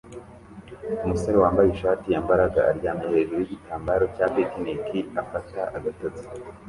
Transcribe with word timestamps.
Umusore 1.05 1.35
wambaye 1.43 1.69
ishati 1.71 2.05
yambaraga 2.13 2.59
aryamye 2.71 3.05
hejuru 3.15 3.39
yigitambaro 3.41 4.05
cya 4.15 4.25
picnic 4.33 4.85
afata 5.23 5.59
agatotsi 5.77 6.25